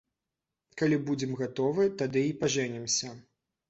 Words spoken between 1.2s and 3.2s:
гатовыя, тады і пажэнімся.